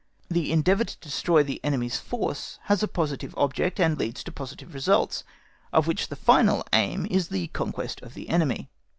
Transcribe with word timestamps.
The 0.29 0.51
endeavour 0.51 0.83
to 0.85 0.97
destroy 0.99 1.43
the 1.43 1.61
enemy's 1.63 1.99
force 1.99 2.57
has 2.63 2.81
a 2.81 2.87
positive 2.87 3.35
object, 3.37 3.79
and 3.79 3.99
leads 3.99 4.23
to 4.23 4.31
positive 4.31 4.73
results, 4.73 5.23
of 5.71 5.85
which 5.85 6.07
the 6.07 6.15
final 6.15 6.65
aim 6.73 7.05
is 7.07 7.27
the 7.27 7.49
conquest 7.49 8.01
of 8.01 8.15
the 8.15 8.27
enemy. 8.29 8.67